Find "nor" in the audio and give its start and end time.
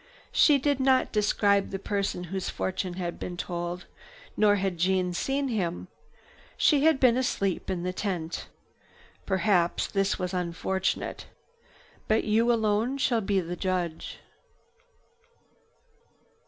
4.35-4.55